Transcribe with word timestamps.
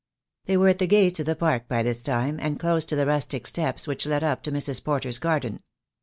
They 0.45 0.57
were 0.57 0.67
at 0.69 0.79
the 0.79 0.87
gates 0.87 1.19
of 1.19 1.27
the 1.27 1.35
Park 1.35 1.67
by 1.67 1.83
this 1.83 2.01
time, 2.01 2.39
and 2.39 2.59
close 2.59 2.85
to 2.85 2.95
the 2.95 3.05
rustic 3.05 3.45
steps 3.45 3.85
which 3.85 4.07
led 4.07 4.23
up 4.23 4.41
to 4.41 4.51
Mrs. 4.51 4.83
Porter's 4.83 5.19
garden. 5.19 5.61